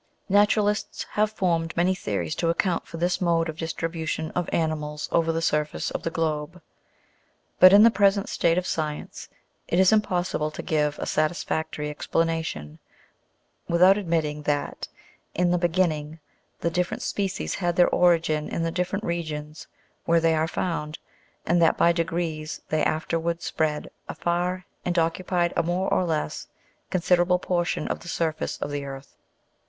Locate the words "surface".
5.43-5.91, 28.09-28.57